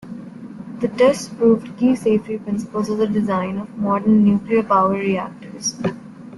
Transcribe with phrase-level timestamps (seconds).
[0.79, 5.77] The tests proved key safety principles of the design of modern nuclear power reactors.